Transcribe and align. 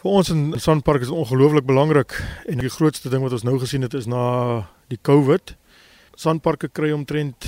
Vir 0.00 0.14
ons 0.16 0.30
in 0.32 0.54
Sandpark 0.56 1.02
is 1.04 1.10
ongelooflik 1.12 1.66
belangrik 1.68 2.14
en 2.48 2.62
die 2.62 2.70
grootste 2.72 3.10
ding 3.12 3.20
wat 3.20 3.34
ons 3.36 3.42
nou 3.44 3.58
gesien 3.60 3.82
het 3.84 3.92
is 3.92 4.06
na 4.08 4.22
die 4.88 4.96
COVID. 4.96 5.52
Sandparke 6.16 6.70
kry 6.72 6.88
omtrent 6.96 7.44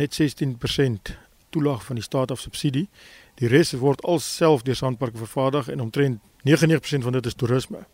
net 0.00 0.16
16% 0.16 1.10
toelaag 1.52 1.84
van 1.84 2.00
die 2.00 2.04
staat 2.06 2.32
of 2.32 2.40
subsidie. 2.40 2.86
Die 3.36 3.50
res 3.52 3.74
word 3.76 4.00
alself 4.08 4.64
deur 4.64 4.78
Sandparke 4.80 5.20
vervaardig 5.20 5.68
en 5.68 5.84
omtrent 5.84 6.24
99% 6.48 7.04
van 7.04 7.18
dit 7.18 7.28
is 7.28 7.36
toerisme. 7.36 7.84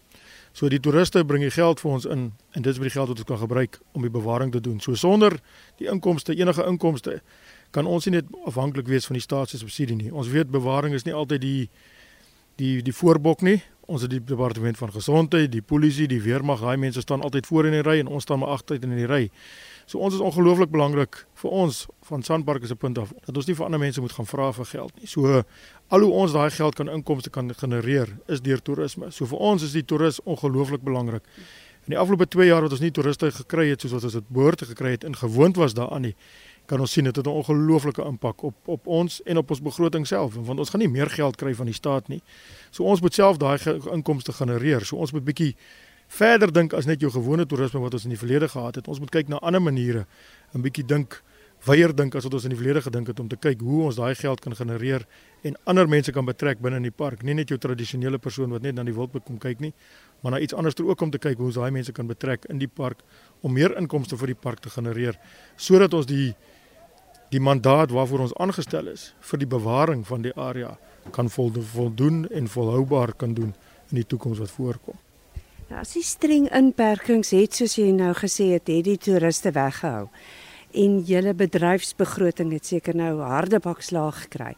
So 0.55 0.71
die 0.71 0.79
toeriste 0.81 1.25
bring 1.27 1.43
die 1.43 1.51
geld 1.51 1.83
vir 1.83 1.99
ons 1.99 2.07
in 2.07 2.29
en 2.55 2.63
dit 2.63 2.71
is 2.71 2.79
met 2.79 2.93
die 2.93 2.95
geld 2.95 3.11
wat 3.11 3.25
ons 3.25 3.31
kan 3.33 3.43
gebruik 3.43 3.81
om 3.91 4.07
die 4.07 4.15
bewaring 4.15 4.55
te 4.55 4.63
doen. 4.63 4.79
So 4.79 4.95
sonder 4.95 5.41
die 5.83 5.91
inkomste, 5.91 6.39
enige 6.39 6.63
inkomste, 6.71 7.19
kan 7.75 7.91
ons 7.91 8.07
nie 8.07 8.21
net 8.21 8.31
afhanklik 8.47 8.87
wees 8.87 9.11
van 9.11 9.19
die 9.19 9.27
staat 9.27 9.51
se 9.51 9.59
subsidie 9.59 9.99
nie. 9.99 10.15
Ons 10.15 10.31
weet 10.31 10.55
bewaring 10.55 10.95
is 10.95 11.03
nie 11.03 11.15
altyd 11.15 11.43
die 11.43 11.71
die 12.61 12.83
die 12.85 12.95
voorbok 12.95 13.45
nie. 13.47 13.59
Ons 13.87 14.03
het 14.03 14.11
die 14.11 14.23
departement 14.25 14.79
van 14.81 14.91
gesondheid, 14.91 15.53
die 15.53 15.63
polisie, 15.63 16.09
die 16.11 16.19
weermag, 16.19 16.59
daai 16.65 16.77
mense 16.83 17.05
staan 17.05 17.23
altyd 17.23 17.47
voor 17.47 17.69
in 17.69 17.77
die 17.77 17.85
ry 17.87 18.01
en 18.03 18.09
ons 18.11 18.25
staan 18.27 18.41
maar 18.43 18.57
agter 18.57 18.83
in 18.83 18.97
die 18.97 19.07
ry. 19.07 19.29
So 19.87 20.03
ons 20.03 20.17
is 20.17 20.25
ongelooflik 20.25 20.73
belangrik 20.73 21.21
vir 21.39 21.53
ons 21.55 21.85
van 22.09 22.25
Sandpark 22.27 22.67
se 22.67 22.75
punt 22.75 22.99
af 22.99 23.13
dat 23.29 23.37
ons 23.37 23.47
nie 23.47 23.55
vir 23.55 23.69
ander 23.69 23.79
mense 23.79 24.03
moet 24.03 24.17
gaan 24.17 24.27
vra 24.27 24.49
vir 24.57 24.67
geld 24.73 24.99
nie. 24.99 25.07
So 25.07 25.45
al 25.95 26.03
hoe 26.03 26.11
ons 26.25 26.35
daai 26.35 26.51
geld 26.51 26.75
kan 26.75 26.91
inkomste 26.91 27.31
kan 27.31 27.53
genereer 27.55 28.11
is 28.27 28.43
deur 28.43 28.59
toerisme. 28.59 29.13
So 29.15 29.31
vir 29.31 29.39
ons 29.53 29.63
is 29.63 29.77
die 29.79 29.85
toeris 29.87 30.19
ongelooflik 30.25 30.83
belangrik. 30.83 31.23
In 31.87 31.95
die 31.95 32.01
afgelope 32.03 32.27
2 32.27 32.49
jaar 32.49 32.67
wat 32.67 32.75
ons 32.75 32.83
nie 32.83 32.91
toeriste 32.91 33.31
gekry 33.31 33.69
het 33.71 33.85
soos 33.85 33.95
wat 33.95 34.09
ons 34.09 34.19
dit 34.19 34.31
behoort 34.35 34.59
te 34.59 34.67
gekry 34.67 34.97
het 34.97 35.07
en 35.07 35.15
gewoond 35.15 35.63
was 35.63 35.77
daaraan 35.79 36.09
nie, 36.09 36.17
kan 36.67 36.81
ons 36.81 36.93
sien 36.93 37.05
dit 37.05 37.17
het 37.17 37.27
'n 37.27 37.31
ongelooflike 37.31 38.03
impak 38.03 38.43
op 38.43 38.55
op 38.65 38.87
ons 38.87 39.23
en 39.23 39.37
op 39.37 39.51
ons 39.51 39.63
begroting 39.63 40.07
self 40.07 40.35
want 40.35 40.59
ons 40.59 40.71
gaan 40.71 40.81
nie 40.81 40.89
meer 40.89 41.11
geld 41.11 41.37
kry 41.37 41.55
van 41.55 41.67
die 41.67 41.75
staat 41.75 42.09
nie. 42.09 42.23
So 42.71 42.85
ons 42.85 43.01
moet 43.01 43.15
self 43.15 43.37
daai 43.37 43.59
inkomste 43.93 44.33
genereer. 44.33 44.85
So 44.85 44.97
ons 44.97 45.13
moet 45.13 45.25
bietjie 45.25 45.57
verder 46.09 46.53
dink 46.53 46.73
as 46.73 46.87
net 46.87 47.01
jou 47.01 47.11
gewone 47.11 47.47
toerisme 47.47 47.81
wat 47.81 47.93
ons 47.93 48.05
in 48.05 48.11
die 48.11 48.19
verlede 48.19 48.49
gehad 48.49 48.75
het. 48.75 48.89
Ons 48.89 48.99
moet 48.99 49.11
kyk 49.11 49.29
na 49.29 49.37
ander 49.37 49.63
maniere, 49.63 50.07
'n 50.55 50.61
bietjie 50.61 50.87
dink 50.87 51.23
weier 51.65 51.95
dink 51.97 52.15
as 52.15 52.25
wat 52.25 52.35
ons 52.35 52.45
in 52.45 52.51
die 52.51 52.59
verlede 52.59 52.83
gedink 52.83 53.07
het 53.07 53.21
om 53.21 53.29
te 53.29 53.37
kyk 53.37 53.61
hoe 53.65 53.85
ons 53.89 53.97
daai 53.97 54.15
geld 54.15 54.41
kan 54.41 54.55
genereer 54.55 55.07
en 55.43 55.57
ander 55.65 55.89
mense 55.89 56.13
kan 56.13 56.25
betrek 56.25 56.61
binne 56.61 56.77
in 56.77 56.83
die 56.83 56.95
park. 56.95 57.23
Nie 57.23 57.35
net 57.35 57.49
jou 57.49 57.59
tradisionele 57.59 58.19
persoon 58.19 58.51
wat 58.51 58.63
net 58.63 58.75
na 58.75 58.85
die 58.87 58.95
wildboek 58.95 59.25
kom 59.25 59.39
kyk 59.39 59.61
nie, 59.61 59.73
maar 60.23 60.33
na 60.33 60.39
iets 60.39 60.55
anders 60.55 60.77
ook 60.81 61.01
om 61.01 61.11
te 61.11 61.19
kyk 61.19 61.39
hoe 61.39 61.47
ons 61.47 61.59
daai 61.59 61.71
mense 61.71 61.93
kan 61.93 62.07
betrek 62.07 62.45
in 62.53 62.59
die 62.59 62.69
park 62.69 63.03
om 63.43 63.53
meer 63.53 63.77
inkomste 63.81 64.17
vir 64.17 64.35
die 64.35 64.41
park 64.41 64.61
te 64.61 64.71
genereer 64.71 65.19
sodat 65.57 65.95
ons 65.95 66.07
die 66.07 66.35
die 67.31 67.41
mandaat 67.41 67.91
waarvoor 67.91 68.27
ons 68.27 68.35
aangestel 68.43 68.91
is 68.93 69.13
vir 69.31 69.43
die 69.43 69.51
bewaring 69.51 70.05
van 70.07 70.23
die 70.23 70.35
area 70.35 70.77
kan 71.15 71.31
voldoen 71.31 72.27
en 72.29 72.49
volhoubaar 72.49 73.15
kan 73.15 73.35
doen 73.35 73.55
in 73.91 74.01
die 74.01 74.07
toekoms 74.07 74.39
wat 74.43 74.51
voorkom. 74.51 74.99
Nou 75.67 75.81
as 75.81 75.97
jy 75.99 76.03
streng 76.07 76.47
inperkings 76.55 77.33
het 77.35 77.55
soos 77.59 77.77
jy 77.79 77.91
nou 77.95 78.13
gesê 78.15 78.53
het, 78.55 78.69
het 78.71 78.87
die 78.87 78.99
toeriste 78.99 79.51
weggehou 79.55 80.07
en 80.77 81.01
julle 81.09 81.35
bedryfsbegroting 81.35 82.53
het 82.55 82.67
seker 82.67 82.97
nou 82.97 83.19
harde 83.25 83.59
bakslaag 83.63 84.27
gekry. 84.27 84.55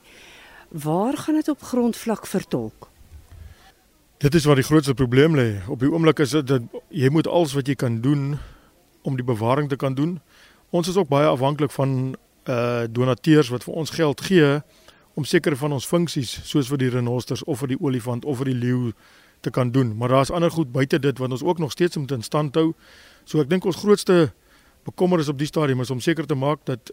Waar 0.69 1.16
gaan 1.16 1.38
dit 1.41 1.48
op 1.48 1.62
grondvlak 1.62 2.27
vertolk? 2.27 2.91
Dit 4.19 4.34
is 4.34 4.44
waar 4.44 4.58
die 4.58 4.66
grootste 4.66 4.94
probleem 4.98 5.36
lê. 5.36 5.60
Op 5.70 5.78
die 5.80 5.91
oomblik 5.92 6.19
is 6.19 6.34
dit 6.34 6.47
dat 6.47 6.62
jy 6.91 7.08
moet 7.14 7.28
alles 7.30 7.55
wat 7.55 7.69
jy 7.70 7.77
kan 7.78 8.00
doen 8.03 8.34
om 9.06 9.16
die 9.16 9.25
bewaring 9.25 9.69
te 9.70 9.78
kan 9.78 9.94
doen. 9.94 10.19
Ons 10.75 10.88
is 10.91 10.97
ook 10.98 11.08
baie 11.08 11.28
afhanklik 11.28 11.70
van 11.70 12.16
uh 12.48 12.86
donateurs 12.91 13.52
wat 13.52 13.64
vir 13.64 13.74
ons 13.74 13.91
geld 13.91 14.20
gee 14.24 14.58
om 15.18 15.24
sekere 15.24 15.56
van 15.56 15.72
ons 15.74 15.86
funksies 15.86 16.30
soos 16.46 16.68
vir 16.70 16.78
die 16.78 16.91
renosters 16.94 17.42
of 17.44 17.58
vir 17.62 17.74
die 17.74 17.80
olifant 17.80 18.24
of 18.24 18.38
vir 18.41 18.52
die 18.52 18.60
leeu 18.60 18.92
te 19.41 19.50
kan 19.50 19.70
doen. 19.70 19.96
Maar 19.96 20.08
daar's 20.08 20.30
ander 20.30 20.50
goed 20.50 20.72
buite 20.72 20.98
dit 20.98 21.19
wat 21.19 21.30
ons 21.30 21.42
ook 21.42 21.58
nog 21.58 21.72
steeds 21.72 21.96
moet 21.96 22.10
in 22.10 22.22
stand 22.22 22.54
hou. 22.54 22.72
So 23.24 23.42
ek 23.42 23.50
dink 23.50 23.66
ons 23.66 23.76
grootste 23.82 24.30
bekommernis 24.86 25.28
op 25.28 25.38
die 25.38 25.46
stadium 25.50 25.82
is 25.84 25.91
om 25.91 26.00
seker 26.00 26.26
te 26.26 26.38
maak 26.38 26.64
dat 26.64 26.91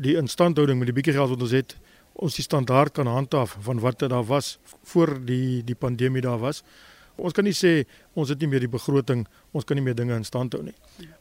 die 0.00 0.16
instandhouding 0.16 0.78
met 0.78 0.90
die 0.90 0.96
bietjie 0.96 1.14
geld 1.16 1.32
wat 1.32 1.42
ons 1.42 1.54
het, 1.56 1.76
ons 2.16 2.36
die 2.36 2.44
standaard 2.44 2.94
kan 2.96 3.08
handhaaf 3.10 3.56
van 3.66 3.80
wat 3.80 3.98
dit 4.00 4.10
daar 4.10 4.24
was 4.24 4.56
voor 4.92 5.16
die 5.26 5.62
die 5.64 5.76
pandemie 5.76 6.22
daar 6.24 6.40
was. 6.40 6.62
Ons 7.16 7.32
kan 7.32 7.44
nie 7.44 7.54
sê 7.56 7.86
ons 8.14 8.28
het 8.28 8.40
nie 8.40 8.48
meer 8.48 8.60
die 8.60 8.70
begroting, 8.70 9.26
ons 9.56 9.64
kan 9.64 9.78
nie 9.78 9.84
meer 9.84 9.96
dinge 9.96 10.16
in 10.16 10.24
stand 10.24 10.52
hou 10.52 10.62
nie. 10.62 10.74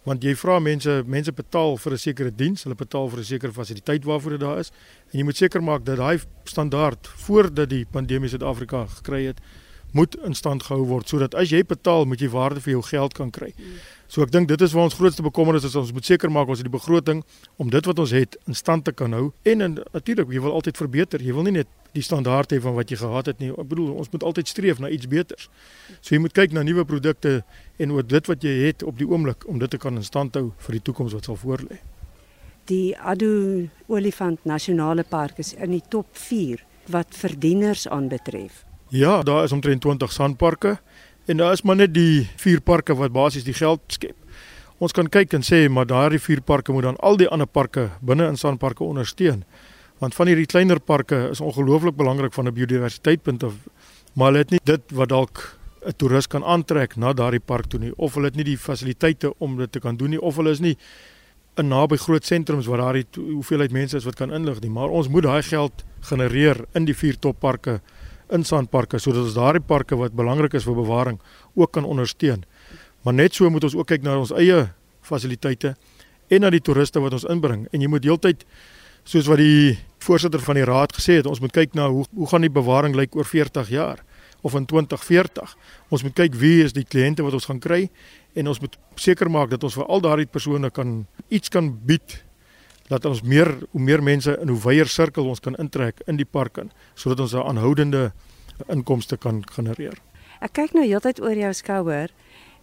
Want 0.06 0.24
jy 0.24 0.36
vra 0.36 0.60
mense, 0.60 1.04
mense 1.08 1.32
betaal 1.32 1.78
vir 1.78 1.94
'n 1.94 1.98
sekere 1.98 2.32
diens, 2.32 2.64
hulle 2.64 2.76
betaal 2.76 3.10
vir 3.10 3.20
'n 3.20 3.24
sekere 3.24 3.52
fasiliteit 3.52 4.04
waarvoor 4.04 4.32
dit 4.32 4.40
daar 4.40 4.60
is 4.60 4.72
en 5.14 5.20
jy 5.20 5.26
moet 5.26 5.38
seker 5.38 5.62
maak 5.62 5.86
dat 5.86 5.98
daai 5.98 6.20
standaard 6.44 7.08
voordat 7.08 7.70
die 7.70 7.86
pandemie 7.86 8.30
Suid-Afrika 8.30 8.86
gekry 8.88 9.26
het, 9.26 9.40
moet 9.96 10.16
in 10.28 10.34
stand 10.34 10.64
gehou 10.64 10.84
word 10.86 11.08
sodat 11.08 11.36
as 11.40 11.50
jy 11.50 11.64
betaal 11.64 12.06
moet 12.06 12.20
jy 12.20 12.28
waarde 12.30 12.60
vir 12.60 12.76
jou 12.76 12.82
geld 12.84 13.14
kan 13.14 13.32
kry. 13.32 13.54
So 14.12 14.22
ek 14.22 14.32
dink 14.32 14.50
dit 14.52 14.62
is 14.62 14.74
waar 14.76 14.90
ons 14.90 14.98
grootste 15.00 15.24
bekommernis 15.24 15.64
is 15.64 15.76
ons 15.80 15.94
moet 15.96 16.06
seker 16.06 16.30
maak 16.30 16.52
ons 16.52 16.60
het 16.60 16.68
die 16.68 16.78
begroting 16.78 17.24
om 17.58 17.72
dit 17.72 17.86
wat 17.86 18.00
ons 18.04 18.12
het 18.12 18.36
in 18.48 18.54
stand 18.54 18.86
te 18.86 18.92
kan 18.92 19.16
hou 19.16 19.32
en, 19.44 19.62
en 19.62 19.80
natuurlik 19.94 20.34
jy 20.36 20.42
wil 20.44 20.58
altyd 20.60 20.78
verbeter. 20.78 21.24
Jy 21.24 21.34
wil 21.34 21.48
nie 21.48 21.56
net 21.62 21.72
die 21.96 22.04
standaard 22.04 22.52
hê 22.54 22.60
van 22.62 22.76
wat 22.78 22.92
jy 22.92 23.00
gehad 23.02 23.32
het 23.32 23.42
nie. 23.42 23.52
Ek 23.56 23.70
bedoel 23.72 23.94
ons 23.96 24.12
moet 24.14 24.24
altyd 24.28 24.52
streef 24.52 24.82
na 24.84 24.92
iets 24.92 25.10
beters. 25.12 25.50
So 26.02 26.16
jy 26.16 26.22
moet 26.24 26.36
kyk 26.36 26.56
na 26.56 26.66
nuwe 26.68 26.86
produkte 26.88 27.40
en 27.82 27.96
oor 27.96 28.06
dit 28.06 28.32
wat 28.32 28.46
jy 28.46 28.56
het 28.68 28.84
op 28.84 29.00
die 29.00 29.08
oomblik 29.10 29.48
om 29.52 29.60
dit 29.64 29.72
te 29.72 29.82
kan 29.82 29.96
in 29.96 30.06
stand 30.06 30.38
hou 30.40 30.52
vir 30.68 30.80
die 30.80 30.86
toekoms 30.90 31.16
wat 31.18 31.30
sal 31.30 31.40
voorlê. 31.40 31.80
Die 32.70 32.96
Adu 32.98 33.70
Olifant 33.88 34.46
Nasionale 34.46 35.06
Park 35.06 35.40
is 35.40 35.54
in 35.54 35.76
die 35.76 35.84
top 35.90 36.08
4 36.18 36.64
wat 36.94 37.14
verdieners 37.18 37.86
aanbetref. 37.88 38.64
Ja, 38.94 39.22
daar 39.24 39.44
is 39.44 39.54
omtrent 39.54 39.82
20 39.82 40.12
sandparke 40.12 40.78
en 41.26 41.38
daar 41.38 41.54
is 41.54 41.62
maar 41.62 41.76
net 41.76 41.94
die 41.94 42.28
vier 42.42 42.62
parke 42.62 42.96
wat 42.96 43.14
basies 43.14 43.46
die 43.46 43.54
geld 43.54 43.82
skep. 43.88 44.18
Ons 44.78 44.92
kan 44.92 45.08
kyk 45.10 45.34
en 45.34 45.46
sê 45.46 45.66
maar 45.70 45.88
daardie 45.88 46.20
vier 46.20 46.42
parke 46.42 46.74
moet 46.74 46.84
dan 46.84 47.00
al 47.00 47.18
die 47.18 47.30
ander 47.32 47.48
parke 47.48 47.90
binne 48.02 48.28
in 48.28 48.38
sandparke 48.38 48.84
ondersteun. 48.84 49.46
Want 50.00 50.16
van 50.16 50.28
hierdie 50.28 50.46
kleiner 50.46 50.80
parke 50.80 51.30
is 51.32 51.42
ongelooflik 51.42 51.96
belangrik 51.96 52.34
van 52.34 52.48
'n 52.48 52.54
biodiversiteitpunt 52.54 53.44
af, 53.44 53.54
maar 54.14 54.28
hulle 54.28 54.44
het 54.44 54.50
nie 54.50 54.60
dit 54.64 54.92
wat 54.92 55.10
dalk 55.10 55.58
'n 55.86 55.94
toerist 55.98 56.28
kan 56.28 56.44
aantrek 56.44 56.96
na 56.96 57.14
daardie 57.14 57.40
park 57.40 57.66
toe 57.66 57.80
nie 57.80 57.94
of 57.96 58.14
hulle 58.14 58.26
het 58.26 58.36
nie 58.36 58.44
die 58.44 58.58
fasiliteite 58.58 59.34
om 59.38 59.58
dit 59.58 59.72
te 59.72 59.80
kan 59.80 59.98
doen 59.98 60.10
nie 60.10 60.22
of 60.22 60.36
hulle 60.36 60.50
is 60.50 60.60
nie 60.60 60.78
in 61.56 61.68
naby 61.68 61.98
groot 61.98 62.26
sentrums 62.26 62.66
waar 62.66 62.78
daardie 62.78 63.06
hoeveelheid 63.16 63.72
mense 63.72 63.98
is 63.98 64.04
wat 64.04 64.16
kan 64.16 64.34
inlig 64.34 64.60
nie, 64.62 64.70
maar 64.70 64.90
ons 64.90 65.08
moet 65.08 65.24
daai 65.24 65.44
geld 65.44 65.86
genereer 66.10 66.66
in 66.74 66.86
die 66.86 66.96
vier 66.96 67.20
topparke 67.20 67.80
in 68.34 68.44
sandparke 68.44 69.00
sodat 69.00 69.24
ons 69.24 69.38
daardie 69.38 69.64
parke 69.64 69.96
wat 69.96 70.16
belangrik 70.18 70.54
is 70.54 70.66
vir 70.66 70.76
bewaring 70.76 71.20
ook 71.54 71.72
kan 71.72 71.86
ondersteun. 71.86 72.44
Maar 73.04 73.14
net 73.14 73.36
so 73.36 73.50
moet 73.50 73.64
ons 73.64 73.76
ook 73.76 73.88
kyk 73.88 74.04
na 74.04 74.18
ons 74.18 74.34
eie 74.34 74.66
fasiliteite 75.06 75.76
en 76.28 76.42
na 76.42 76.50
die 76.50 76.62
toeriste 76.62 77.00
wat 77.00 77.14
ons 77.14 77.28
inbring 77.30 77.68
en 77.72 77.82
jy 77.82 77.88
moet 77.88 78.04
heeltyd 78.04 78.46
soos 79.06 79.30
wat 79.30 79.40
die 79.42 79.78
voorsitter 80.06 80.42
van 80.42 80.60
die 80.60 80.66
raad 80.66 80.94
gesê 80.98 81.20
het, 81.20 81.30
ons 81.30 81.42
moet 81.42 81.54
kyk 81.54 81.74
na 81.78 81.88
hoe 81.90 82.06
hoe 82.14 82.28
gaan 82.30 82.46
die 82.46 82.54
bewaring 82.54 82.96
lyk 82.98 83.16
oor 83.16 83.26
40 83.26 83.70
jaar 83.74 84.04
of 84.46 84.54
in 84.54 84.66
2040. 84.66 85.56
Ons 85.90 86.04
moet 86.06 86.14
kyk 86.14 86.36
wie 86.38 86.64
is 86.64 86.74
die 86.74 86.86
kliënte 86.86 87.26
wat 87.26 87.34
ons 87.38 87.48
gaan 87.50 87.62
kry 87.62 87.86
en 88.38 88.52
ons 88.52 88.62
moet 88.62 88.78
seker 89.02 89.30
maak 89.32 89.50
dat 89.54 89.64
ons 89.66 89.78
vir 89.78 89.90
al 89.90 90.04
daardie 90.06 90.30
persone 90.30 90.70
kan 90.70 91.06
iets 91.34 91.50
kan 91.50 91.72
bied 91.86 92.22
dat 92.90 93.06
ons 93.10 93.24
meer 93.26 93.50
hoe 93.72 93.82
meer 93.82 94.04
mense 94.06 94.36
in 94.42 94.52
hoe 94.54 94.60
wyeer 94.62 94.90
sirkel 94.92 95.30
ons 95.30 95.42
kan 95.42 95.58
intrek 95.62 96.04
in 96.10 96.20
die 96.22 96.28
park 96.30 96.60
in 96.62 96.70
sodat 96.94 97.24
ons 97.26 97.34
'n 97.34 97.42
aanhoudende 97.42 98.12
inkomste 98.70 99.18
kan 99.18 99.44
genereer. 99.56 99.98
Ek 100.42 100.54
kyk 100.54 100.74
nou 100.74 100.86
heeltyd 100.86 101.22
oor 101.22 101.36
jou 101.36 101.54
skouer 101.54 102.10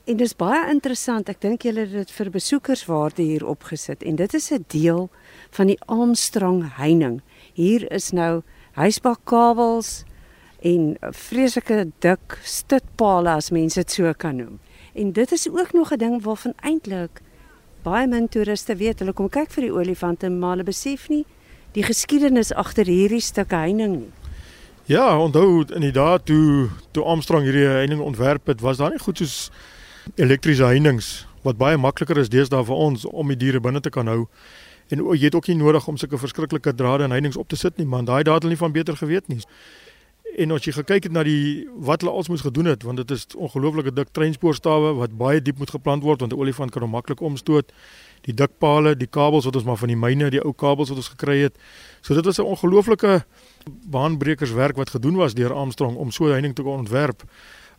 en 0.04 0.16
dis 0.16 0.34
baie 0.36 0.60
interessant. 0.70 1.28
Ek 1.30 1.40
dink 1.42 1.62
julle 1.66 1.84
het 1.86 1.92
dit 1.94 2.14
vir 2.16 2.30
besoekerswaarde 2.34 3.22
hier 3.22 3.44
opgesit 3.46 4.02
en 4.02 4.16
dit 4.16 4.34
is 4.34 4.50
'n 4.52 4.64
deel 4.68 5.10
van 5.50 5.66
die 5.66 5.78
Armstrong 5.86 6.76
heining. 6.76 7.22
Hier 7.54 7.90
is 7.92 8.12
nou 8.12 8.42
huisbakkabels 8.74 10.04
en 10.62 10.96
vreeslike 11.00 11.92
dik 11.98 12.38
stutpale 12.42 13.30
as 13.30 13.50
mense 13.50 13.74
dit 13.74 13.90
so 13.90 14.12
kan 14.12 14.36
noem. 14.36 14.58
En 14.94 15.12
dit 15.12 15.32
is 15.32 15.48
ook 15.48 15.72
nog 15.72 15.92
'n 15.92 15.98
ding 15.98 16.22
waarvan 16.22 16.54
eintlik 16.62 17.20
baie 17.82 18.06
min 18.06 18.28
toeriste 18.28 18.76
weet 18.76 18.98
hulle 18.98 19.12
kom 19.12 19.28
kyk 19.28 19.50
vir 19.50 19.62
die 19.62 19.72
olifante 19.72 20.30
maar 20.30 20.50
hulle 20.50 20.64
besef 20.64 21.08
nie 21.08 21.24
die 21.72 21.82
geskiedenis 21.82 22.52
agter 22.52 22.86
hierdie 22.86 23.20
stuk 23.20 23.50
heining 23.50 23.96
nie. 23.96 24.12
Ja, 24.84 25.18
onthou 25.18 25.64
in 25.74 25.80
die 25.80 25.92
dae 25.92 26.18
toe 26.22 26.68
toe 26.92 27.04
Armstrong 27.04 27.44
hierdie 27.46 27.66
heining 27.66 28.00
ontwerp 28.00 28.46
het, 28.46 28.60
was 28.60 28.76
daar 28.76 28.90
nie 28.90 28.98
goed 28.98 29.18
soos 29.18 29.50
elektriese 30.16 30.64
heininge 30.64 31.26
wat 31.42 31.58
baie 31.58 31.76
makliker 31.76 32.18
is 32.18 32.28
deesdae 32.28 32.64
vir 32.64 32.74
ons 32.74 33.04
om 33.04 33.28
die 33.28 33.36
diere 33.36 33.60
binne 33.60 33.80
te 33.80 33.90
kan 33.90 34.06
hou. 34.06 34.26
En 34.92 35.00
jy 35.16 35.24
het 35.24 35.34
ook 35.34 35.48
nie 35.48 35.56
nodig 35.56 35.86
om 35.88 35.96
sulke 35.96 36.18
verskriklike 36.18 36.74
drade 36.74 37.04
en 37.04 37.14
heininge 37.14 37.38
op 37.38 37.48
te 37.48 37.56
sit 37.56 37.78
nie, 37.78 37.86
man. 37.86 38.04
Daai 38.04 38.22
het 38.22 38.28
hulle 38.28 38.52
nie 38.52 38.60
van 38.60 38.72
beter 38.72 38.96
geweet 38.96 39.28
nie. 39.28 39.40
En 40.38 40.52
as 40.56 40.64
jy 40.64 40.72
gekyk 40.72 41.08
het 41.08 41.12
na 41.12 41.24
die 41.26 41.66
wat 41.84 42.00
hulle 42.00 42.12
als 42.12 42.30
moes 42.32 42.44
gedoen 42.44 42.70
het, 42.70 42.86
want 42.88 43.02
dit 43.02 43.10
is 43.10 43.26
ongelooflike 43.36 43.92
dik 43.92 44.12
treinspoorstawe 44.16 44.94
wat 44.96 45.16
baie 45.18 45.42
diep 45.44 45.58
moet 45.60 45.72
geplant 45.74 46.04
word 46.04 46.24
want 46.24 46.32
'n 46.32 46.38
olifant 46.38 46.70
kan 46.70 46.82
hom 46.82 46.90
maklik 46.90 47.20
omstoot. 47.20 47.72
Die 48.22 48.34
dik 48.34 48.58
pale, 48.58 48.96
die 48.96 49.06
kabels 49.06 49.44
wat 49.44 49.56
ons 49.56 49.64
maar 49.64 49.76
van 49.76 49.88
die 49.88 49.96
myne, 49.96 50.30
die 50.30 50.40
ou 50.40 50.52
kabels 50.52 50.88
wat 50.88 50.96
ons 50.96 51.08
gekry 51.08 51.38
het. 51.42 51.56
So 52.00 52.14
dit 52.14 52.24
was 52.24 52.38
'n 52.38 52.48
ongelooflike 52.48 53.24
baanbrekerswerk 53.90 54.76
wat 54.76 54.90
gedoen 54.90 55.16
was 55.16 55.34
deur 55.34 55.52
Armstrong 55.52 55.96
om 55.96 56.10
so 56.10 56.24
'n 56.24 56.30
heining 56.30 56.54
te 56.54 56.62
kon 56.62 56.78
ontwerp 56.78 57.22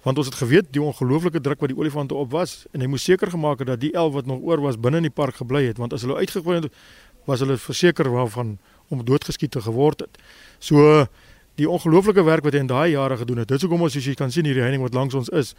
want 0.04 0.18
ons 0.18 0.28
het 0.28 0.36
geweet 0.36 0.72
die 0.76 0.82
ongelooflike 0.82 1.42
druk 1.42 1.60
wat 1.64 1.72
die 1.72 1.78
olifante 1.80 2.16
op 2.16 2.32
was 2.32 2.66
en 2.72 2.84
hy 2.84 2.88
moes 2.92 3.04
seker 3.08 3.32
gemaak 3.32 3.64
het 3.64 3.72
dat 3.72 3.80
die 3.80 3.94
11 3.94 4.14
wat 4.14 4.26
nog 4.26 4.44
oor 4.44 4.62
was 4.62 4.80
binne 4.80 5.00
in 5.00 5.08
die 5.08 5.16
park 5.16 5.40
gebly 5.40 5.64
het 5.70 5.80
want 5.80 5.94
as 5.96 6.04
hulle 6.04 6.20
uitgegooi 6.20 6.60
het 6.60 6.72
was 7.26 7.40
hulle 7.40 7.58
verseker 7.58 8.10
waarvan 8.12 8.58
om 8.92 9.06
doodgeskiet 9.06 9.52
te 9.52 9.62
geword 9.62 10.04
het. 10.04 10.18
So 10.60 11.06
die 11.56 11.70
ongelooflike 11.70 12.24
werk 12.24 12.44
wat 12.44 12.54
hy 12.54 12.64
in 12.66 12.68
daai 12.68 12.92
jare 12.92 13.18
gedoen 13.18 13.44
het. 13.44 13.48
Dit 13.48 13.62
is 13.62 13.64
hoekom 13.64 13.86
ons 13.86 13.94
soos 13.96 14.06
jy 14.06 14.16
kan 14.18 14.32
sien 14.32 14.46
hierdie 14.46 14.64
heining 14.66 14.84
wat 14.84 14.94
langs 14.98 15.16
ons 15.16 15.30
is 15.30 15.54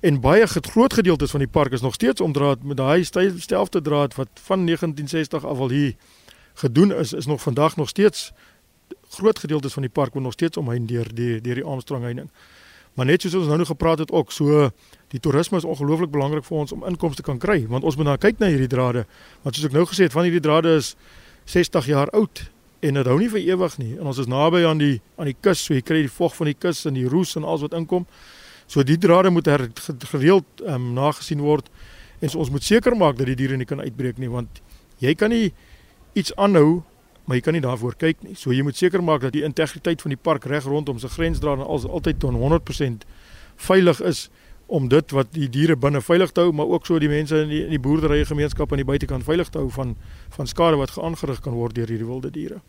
en 0.00 0.20
baie 0.22 0.46
groot 0.46 0.92
gedeeltes 0.92 1.30
van 1.30 1.44
die 1.44 1.50
park 1.50 1.72
is 1.76 1.84
nog 1.84 1.94
steeds 1.94 2.20
omdraad 2.20 2.62
met 2.62 2.80
daai 2.80 3.04
stelfde 3.04 3.82
draad 3.82 4.16
wat 4.18 4.28
van 4.48 4.64
1960 4.66 5.44
af 5.44 5.58
al 5.58 5.70
hier 5.70 5.94
gedoen 6.64 6.94
is 6.94 7.12
is 7.12 7.26
nog 7.26 7.42
vandag 7.42 7.76
nog 7.76 7.88
steeds 7.88 8.32
groot 9.10 9.38
gedeeltes 9.38 9.72
van 9.72 9.82
die 9.82 9.90
park 9.90 10.12
word 10.12 10.24
nog 10.24 10.32
steeds 10.32 10.56
omheind 10.56 10.88
deur 10.88 11.14
die 11.14 11.40
deur 11.40 11.54
die 11.54 11.64
Armstrong 11.64 12.02
heining. 12.02 12.30
Maar 12.94 13.08
net 13.08 13.24
soos 13.24 13.34
ons 13.38 13.48
nou 13.48 13.58
nog 13.58 13.70
gepraat 13.70 14.02
het 14.04 14.10
ook, 14.12 14.32
so 14.32 14.68
die 15.12 15.20
toerisme 15.20 15.56
is 15.56 15.64
ongelooflik 15.64 16.10
belangrik 16.12 16.44
vir 16.44 16.58
ons 16.58 16.72
om 16.72 16.84
inkomste 16.88 17.24
kan 17.24 17.38
kry, 17.40 17.62
want 17.68 17.84
ons 17.88 17.96
moet 17.96 18.10
nou 18.10 18.16
kyk 18.20 18.40
na 18.40 18.50
hierdie 18.52 18.68
drade. 18.68 19.06
Want 19.44 19.56
soos 19.56 19.68
ek 19.70 19.76
nou 19.76 19.86
gesê 19.88 20.08
het, 20.08 20.12
van 20.12 20.28
hierdie 20.28 20.42
drade 20.44 20.74
is 20.76 20.92
60 21.48 21.88
jaar 21.88 22.12
oud 22.16 22.44
en 22.82 22.98
dit 22.98 23.08
hou 23.08 23.16
nie 23.18 23.30
vir 23.32 23.40
ewig 23.54 23.78
nie. 23.80 23.92
En 23.96 24.10
ons 24.10 24.18
is 24.18 24.28
naby 24.28 24.64
aan 24.68 24.80
die 24.82 25.00
aan 25.16 25.30
die 25.30 25.36
kus, 25.40 25.64
so 25.64 25.74
jy 25.74 25.80
kry 25.86 26.02
die 26.04 26.12
vog 26.12 26.36
van 26.36 26.50
die 26.50 26.58
kus 26.58 26.84
en 26.88 26.98
die 26.98 27.08
roes 27.08 27.36
en 27.38 27.46
alles 27.46 27.64
wat 27.64 27.76
inkom. 27.78 28.04
So 28.66 28.84
die 28.84 28.98
drade 29.00 29.30
moet 29.30 29.48
her, 29.48 29.68
gereeld 30.12 30.64
um, 30.66 30.92
nagesien 30.96 31.40
word 31.44 31.70
en 32.22 32.30
so 32.30 32.42
ons 32.42 32.52
moet 32.54 32.64
seker 32.64 32.94
maak 32.98 33.16
dat 33.18 33.30
die 33.30 33.38
diere 33.38 33.56
nie 33.58 33.66
kan 33.66 33.80
uitbreek 33.82 34.20
nie, 34.22 34.30
want 34.30 34.60
jy 35.02 35.14
kan 35.18 35.32
nie 35.32 35.50
iets 36.18 36.34
aanhou 36.36 36.82
maar 37.32 37.40
jy 37.40 37.44
kan 37.46 37.54
nie 37.56 37.64
daarvoor 37.64 37.94
kyk 37.96 38.18
nie. 38.26 38.34
So 38.36 38.52
jy 38.52 38.60
moet 38.60 38.76
seker 38.76 39.00
maak 39.00 39.22
dat 39.24 39.32
die 39.32 39.40
integriteit 39.46 40.02
van 40.04 40.12
die 40.12 40.20
park 40.20 40.44
reg 40.44 40.66
rondom 40.68 40.98
se 41.00 41.08
grensdraad 41.08 41.62
en 41.62 41.64
als 41.64 41.86
altyd 41.88 42.18
tot 42.20 42.36
100% 42.36 43.06
veilig 43.56 44.02
is 44.04 44.26
om 44.66 44.88
dit 44.88 45.14
wat 45.16 45.30
die 45.32 45.48
diere 45.48 45.76
binne 45.76 46.02
veilig 46.04 46.34
te 46.36 46.44
hou, 46.44 46.52
maar 46.52 46.68
ook 46.68 46.84
so 46.86 46.98
die 47.00 47.08
mense 47.08 47.40
in 47.40 47.48
die, 47.48 47.62
in 47.64 47.72
die 47.72 47.80
boerderye 47.80 48.26
gemeenskap 48.28 48.72
aan 48.72 48.82
die 48.82 48.88
buitekant 48.88 49.24
veilig 49.24 49.48
te 49.48 49.62
hou 49.62 49.70
van 49.72 49.96
van 50.36 50.46
skade 50.46 50.76
wat 50.76 50.92
geaangerig 50.92 51.40
kan 51.40 51.56
word 51.56 51.74
deur 51.78 51.88
hierdie 51.88 52.08
wilde 52.08 52.30
diere. 52.34 52.60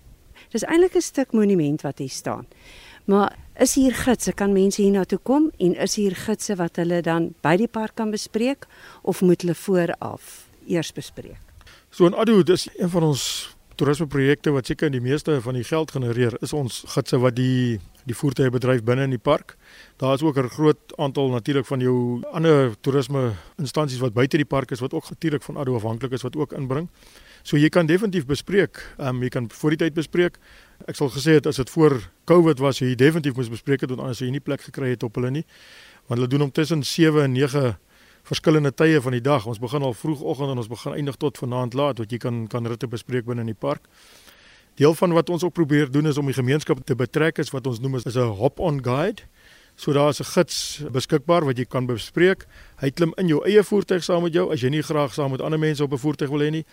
Dis 0.56 0.63
eintlik 0.63 0.95
'n 0.95 1.01
stuk 1.01 1.33
monument 1.33 1.81
wat 1.81 2.00
hier 2.00 2.09
staan. 2.09 2.48
Maar 3.06 3.36
is 3.59 3.75
hier 3.75 3.94
gidse 3.94 4.31
kan 4.31 4.54
mense 4.54 4.81
hier 4.81 4.92
na 4.92 5.04
toe 5.04 5.19
kom 5.19 5.51
en 5.57 5.75
is 5.75 5.95
hier 5.95 6.16
gidse 6.16 6.56
wat 6.56 6.75
hulle 6.75 7.01
dan 7.01 7.33
by 7.42 7.57
die 7.57 7.68
park 7.68 7.95
kan 7.95 8.12
bespreek 8.12 8.68
of 9.01 9.21
moet 9.21 9.42
hulle 9.42 9.56
vooraf 9.56 10.48
eers 10.68 10.94
bespreek? 10.94 11.42
So 11.89 12.06
in 12.06 12.13
Addo, 12.13 12.44
dis 12.44 12.69
een 12.77 12.89
van 12.89 13.04
ons 13.04 13.53
toerismeprojekte 13.75 14.52
wat 14.52 14.70
seker 14.70 14.92
die 14.92 15.02
meeste 15.02 15.40
van 15.42 15.58
die 15.58 15.64
geld 15.64 15.92
genereer 15.92 16.36
is 16.42 16.54
ons 16.54 16.84
gidse 16.96 17.20
wat 17.20 17.36
die 17.36 17.80
die 18.04 18.16
voertuie 18.16 18.52
bedryf 18.52 18.81
binne 18.84 19.06
in 19.08 19.14
die 19.16 19.22
park. 19.22 19.56
Daar 20.02 20.14
is 20.18 20.22
ook 20.22 20.38
'n 20.38 20.50
groot 20.50 20.94
aantal 20.98 21.30
natuurlik 21.30 21.66
van 21.66 21.80
jou 21.80 22.22
ander 22.31 22.75
toerisme 22.81 23.31
instansies 23.58 24.00
wat 24.00 24.14
buite 24.14 24.38
die 24.38 24.46
park 24.46 24.72
is 24.72 24.80
wat 24.80 24.94
ook 24.94 25.10
natuurlik 25.10 25.44
van 25.44 25.58
Addo 25.58 25.75
afhanklik 25.75 26.12
is 26.12 26.22
wat 26.22 26.36
ook 26.36 26.54
inbring. 26.54 26.90
So 27.44 27.58
jy 27.58 27.70
kan 27.70 27.86
definitief 27.86 28.25
bespreek. 28.25 28.96
Ehm 28.98 29.08
um, 29.08 29.22
jy 29.22 29.30
kan 29.30 29.50
voor 29.52 29.70
die 29.70 29.78
tyd 29.78 29.94
bespreek. 29.94 30.38
Ek 30.88 30.96
sal 30.96 31.10
gesê 31.10 31.31
het 31.40 31.48
as 31.48 31.56
dit 31.56 31.69
voor 31.69 32.10
Covid 32.26 32.60
was, 32.60 32.80
jy 32.80 32.96
definitief 32.96 33.36
moes 33.36 33.50
bespreek 33.50 33.81
het 33.81 33.90
want 33.90 34.02
anders 34.02 34.18
sou 34.18 34.28
jy 34.28 34.31
nie 34.31 34.44
plek 34.44 34.62
gekry 34.62 34.90
het 34.90 35.04
op 35.04 35.16
hulle 35.16 35.31
nie. 35.31 35.46
Want 36.08 36.19
hulle 36.19 36.28
doen 36.28 36.42
om 36.42 36.52
tussen 36.52 36.84
7 36.84 37.24
en 37.24 37.31
9 37.31 37.78
verskillende 38.24 38.72
tye 38.72 39.02
van 39.02 39.12
die 39.12 39.22
dag. 39.22 39.46
Ons 39.46 39.60
begin 39.60 39.84
al 39.84 39.94
vroegoggend 39.94 40.54
en 40.54 40.58
ons 40.58 40.72
begin 40.72 40.94
eindig 40.94 41.16
tot 41.20 41.38
vanaand 41.38 41.74
laat 41.74 42.00
wat 42.00 42.12
jy 42.12 42.18
kan 42.24 42.48
kan 42.48 42.68
ritte 42.68 42.88
bespreek 42.88 43.25
binne 43.25 43.44
in 43.44 43.52
die 43.52 43.60
park. 43.60 43.88
Deel 44.80 44.96
van 44.98 45.14
wat 45.14 45.30
ons 45.30 45.44
ook 45.44 45.54
probeer 45.54 45.92
doen 45.92 46.08
is 46.10 46.18
om 46.18 46.25
die 46.25 46.38
gemeenskap 46.38 46.80
te 46.86 46.96
betrek 46.96 47.38
is 47.44 47.52
wat 47.54 47.68
ons 47.68 47.80
noem 47.80 47.96
is 47.96 48.16
'n 48.16 48.36
hop-on 48.40 48.84
guide. 48.84 49.22
So 49.75 49.94
daar 49.94 50.10
is 50.10 50.20
'n 50.20 50.24
gids 50.24 50.81
beskikbaar 50.92 51.46
wat 51.46 51.58
jy 51.58 51.66
kan 51.66 51.86
bespreek. 51.86 52.46
Hy 52.78 52.90
klim 52.90 53.14
in 53.18 53.28
jou 53.28 53.44
eie 53.46 53.64
voertuig 53.64 54.04
saam 54.04 54.24
met 54.24 54.34
jou 54.34 54.52
as 54.52 54.62
jy 54.62 54.69
nie 54.69 54.81
graag 54.81 55.14
saam 55.14 55.31
met 55.31 55.42
ander 55.42 55.60
mense 55.60 55.84
op 55.84 55.92
'n 55.92 55.98
voertuig 55.98 56.30
wil 56.30 56.40
hê 56.40 56.52
nie. 56.52 56.66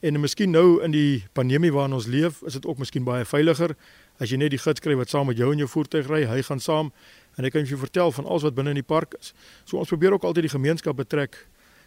En 0.00 0.20
miskien 0.20 0.50
nou 0.50 0.82
in 0.82 0.90
die 0.90 1.24
pandemie 1.32 1.72
waarin 1.72 1.92
ons 1.92 2.06
leef, 2.06 2.42
is 2.42 2.52
dit 2.52 2.66
ook 2.66 2.78
miskien 2.78 3.04
baie 3.04 3.24
veiliger 3.24 3.76
as 4.18 4.30
jy 4.30 4.36
net 4.36 4.50
die 4.50 4.60
gids 4.60 4.80
kry 4.80 4.94
wat 4.94 5.08
saam 5.08 5.26
met 5.26 5.36
jou 5.36 5.52
in 5.52 5.58
jou 5.58 5.68
voertuig 5.68 6.08
ry. 6.08 6.24
Hy 6.24 6.42
gaan 6.42 6.60
saam 6.60 6.92
en 7.36 7.44
hy 7.44 7.50
kan 7.50 7.64
vir 7.64 7.74
jou 7.76 7.80
vertel 7.80 8.12
van 8.12 8.26
alles 8.26 8.42
wat 8.42 8.54
binne 8.54 8.72
in 8.74 8.80
die 8.80 8.86
park 8.86 9.14
is. 9.20 9.32
So 9.64 9.78
ons 9.78 9.88
probeer 9.88 10.16
ook 10.16 10.24
altyd 10.24 10.48
die 10.48 10.56
gemeenskap 10.56 10.96
betrek 10.96 11.36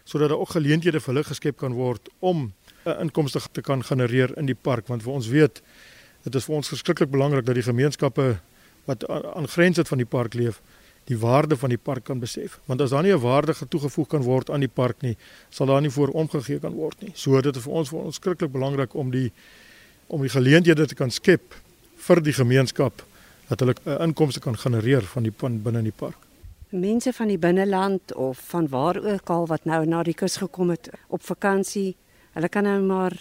sodat 0.04 0.30
daar 0.32 0.40
ook 0.40 0.54
geleenthede 0.56 1.00
vir 1.00 1.12
hulle 1.12 1.24
geskep 1.24 1.58
kan 1.60 1.74
word 1.76 2.08
om 2.18 2.52
'n 2.86 3.00
inkomste 3.00 3.40
te 3.52 3.62
kan 3.62 3.84
genereer 3.84 4.36
in 4.38 4.46
die 4.46 4.54
park. 4.54 4.88
Want 4.88 5.06
ons 5.06 5.28
weet 5.28 5.62
dit 6.24 6.34
is 6.34 6.44
vir 6.44 6.54
ons 6.54 6.68
verskriklik 6.68 7.10
belangrik 7.10 7.44
dat 7.44 7.54
die 7.54 7.62
gemeenskappe 7.62 8.40
wat 8.84 9.08
aan 9.08 9.48
grens 9.48 9.76
het 9.76 9.88
van 9.88 9.98
die 9.98 10.06
park 10.06 10.34
leef 10.34 10.60
die 11.04 11.18
waarde 11.18 11.56
van 11.56 11.68
die 11.68 11.78
park 11.78 12.04
kan 12.04 12.20
besef. 12.20 12.60
Want 12.66 12.80
as 12.80 12.90
daar 12.90 13.02
nie 13.02 13.12
'n 13.12 13.20
waarde 13.20 13.54
toegevoeg 13.68 14.08
kan 14.08 14.22
word 14.22 14.50
aan 14.50 14.60
die 14.60 14.68
park 14.68 15.02
nie 15.02 15.16
sal 15.50 15.66
daar 15.66 15.80
nie 15.80 15.90
voor 15.90 16.08
omgegee 16.08 16.58
kan 16.58 16.72
word 16.72 17.00
nie. 17.02 17.12
So 17.14 17.40
dit 17.40 17.56
is 17.56 17.62
vir 17.62 17.72
ons 17.72 17.88
vir 17.88 17.98
ons 17.98 18.14
skrikkelik 18.14 18.52
belangrik 18.52 18.94
om 18.94 19.10
die 19.10 19.32
om 20.06 20.20
die 20.20 20.28
geleenthede 20.28 20.86
te 20.86 20.94
kan 20.94 21.10
skep 21.10 21.54
vir 21.96 22.20
die 22.20 22.32
gemeenskap 22.32 23.02
dat 23.50 23.60
hulle 23.60 23.74
uh, 23.84 23.98
inkomste 24.04 24.40
kan 24.40 24.58
genereer 24.58 25.06
van 25.12 25.26
die 25.26 25.32
van 25.36 25.58
binne 25.62 25.82
in 25.82 25.90
die 25.90 25.96
park. 25.96 26.18
Mense 26.70 27.12
van 27.12 27.28
die 27.32 27.38
binneland 27.38 28.14
of 28.14 28.38
van 28.52 28.68
waar 28.70 29.00
ook 29.02 29.30
al 29.30 29.46
wat 29.50 29.66
nou 29.66 29.82
na 29.86 30.02
die 30.06 30.14
kus 30.14 30.38
gekom 30.38 30.70
het 30.70 30.90
op 31.08 31.24
vakansie, 31.26 31.96
hulle 32.38 32.48
kan 32.48 32.64
nou 32.64 32.78
maar 32.86 33.16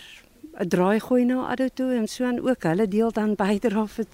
'n 0.59 0.67
draai 0.67 0.99
gooi 0.99 1.25
na 1.25 1.49
Addo 1.49 1.67
toe 1.73 1.95
en 1.95 2.07
so 2.07 2.23
en 2.23 2.41
ook 2.41 2.63
hulle 2.63 2.87
deel 2.87 3.11
dan 3.11 3.35
bydra 3.43 3.87
vir 3.87 4.05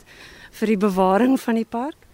vir 0.51 0.67
die 0.67 0.77
bewaring 0.77 1.39
van 1.39 1.56
die 1.56 1.67
park. 1.69 2.05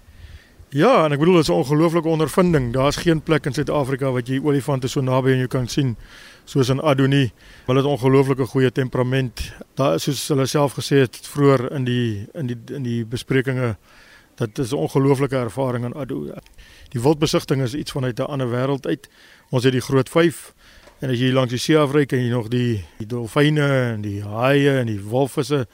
Ja, 0.72 1.02
en 1.04 1.12
ek 1.12 1.20
bedoel 1.20 1.42
dit 1.42 1.44
is 1.44 1.50
'n 1.50 1.60
ongelooflike 1.60 2.08
ondervinding. 2.08 2.74
Daar's 2.74 2.96
geen 2.96 3.22
plek 3.22 3.46
in 3.46 3.54
Suid-Afrika 3.54 4.12
wat 4.12 4.28
jy 4.28 4.40
olifante 4.44 4.88
so 4.88 5.02
naby 5.02 5.32
aan 5.32 5.38
jou 5.38 5.48
kan 5.48 5.68
sien 5.68 5.98
soos 6.46 6.70
in 6.70 6.80
Addo 6.80 7.06
nie. 7.08 7.34
Hulle 7.66 7.80
het 7.80 7.88
'n 7.88 7.92
ongelooflike 7.92 8.46
goeie 8.46 8.72
temperament. 8.72 9.54
Daar 9.76 9.94
is 9.94 10.04
soos 10.04 10.28
hulle 10.28 10.46
self 10.46 10.74
gesê 10.74 10.96
het 10.96 11.20
vroeër 11.28 11.72
in 11.72 11.84
die 11.84 12.28
in 12.34 12.48
die 12.48 12.58
in 12.74 12.84
die 12.84 13.06
besprekings 13.06 13.76
dat 14.36 14.58
is 14.58 14.72
'n 14.72 14.76
ongelooflike 14.76 15.36
ervaring 15.36 15.86
in 15.86 15.94
Addo. 15.94 16.34
Die 16.90 17.02
wildbesigting 17.02 17.62
is 17.62 17.74
iets 17.74 17.92
vanuit 17.92 18.20
'n 18.20 18.32
ander 18.32 18.48
wêreld 18.48 18.86
uit. 18.88 19.10
Ons 19.50 19.64
het 19.64 19.74
die 19.74 19.82
groot 19.82 20.10
5 20.10 20.54
en 21.00 21.10
as 21.10 21.20
jy 21.20 21.32
langs 21.32 21.50
die 21.50 21.60
see 21.60 21.78
afry 21.78 22.06
kan 22.06 22.20
jy 22.20 22.30
nog 22.30 22.48
die 22.48 22.86
die 22.98 23.08
dolfyne 23.08 23.92
en 23.94 24.02
die 24.02 24.24
haie 24.24 24.80
en 24.80 24.86
die 24.86 25.02
walvisse 25.04 25.68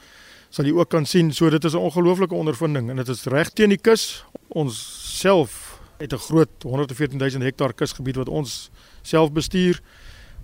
sal 0.50 0.64
jy 0.64 0.72
ook 0.72 0.88
kan 0.88 1.06
sien. 1.06 1.32
So 1.32 1.50
dit 1.50 1.64
is 1.64 1.72
'n 1.72 1.76
ongelooflike 1.78 2.34
ondervinding 2.34 2.90
en 2.90 2.96
dit 2.96 3.08
is 3.08 3.24
reg 3.24 3.50
teen 3.50 3.68
die 3.68 3.80
kus. 3.80 4.24
Ons 4.48 4.78
self 5.20 5.80
het 5.98 6.12
'n 6.12 6.16
groot 6.16 6.62
114 6.62 7.18
000 7.18 7.42
hektaar 7.42 7.72
kusgebied 7.72 8.16
wat 8.16 8.28
ons 8.28 8.70
self 9.02 9.32
bestuur 9.32 9.80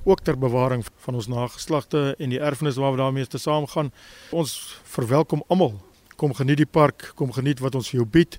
ook 0.04 0.20
ter 0.20 0.38
bewaring 0.38 0.84
van 0.96 1.14
ons 1.14 1.26
nageslagte 1.26 2.14
en 2.18 2.28
die 2.28 2.40
erfenis 2.40 2.76
waarmee 2.76 2.98
daarmee 2.98 3.26
te 3.26 3.38
saamgaan. 3.38 3.92
Ons 4.30 4.80
verwelkom 4.82 5.44
almal. 5.48 5.80
Kom 6.16 6.34
geniet 6.34 6.56
die 6.56 6.66
park, 6.66 7.12
kom 7.14 7.32
geniet 7.32 7.58
wat 7.58 7.74
ons 7.74 7.88
vir 7.90 8.00
jou 8.00 8.06
bied 8.06 8.38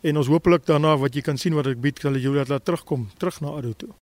en 0.00 0.16
ons 0.16 0.26
hopelik 0.26 0.66
daarna 0.66 0.96
wat 0.96 1.14
jy 1.14 1.22
kan 1.26 1.38
sien 1.38 1.54
wat 1.54 1.66
ek 1.66 1.80
bied, 1.80 1.98
sal 1.98 2.14
jy 2.14 2.30
laat 2.30 2.64
terugkom 2.64 3.08
terug 3.18 3.40
na 3.40 3.48
Addo 3.58 3.72
toe. 3.72 3.98